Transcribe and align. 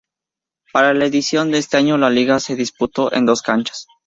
Para 0.73 0.95
la 0.95 1.05
edición 1.05 1.51
de 1.51 1.59
este 1.59 1.77
año 1.77 1.95
la 1.95 2.09
Liga 2.09 2.39
se 2.39 2.55
disputó 2.55 3.13
en 3.13 3.27
dos 3.27 3.43
canchas. 3.43 3.85